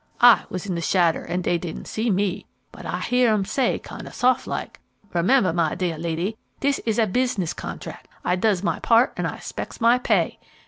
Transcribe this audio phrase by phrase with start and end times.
[0.19, 3.77] I was in de shadder and dey didn' see me, but I heah 'im say,
[3.77, 4.79] kind o' soft like,
[5.13, 9.37] 'Remember, my deah lady, dis is a biz'ness contract; I does my part, an' I
[9.37, 10.39] 'spects my pay.'